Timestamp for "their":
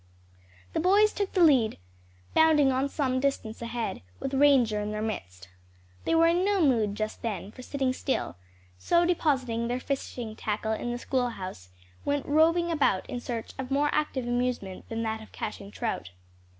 4.91-4.99, 9.67-9.79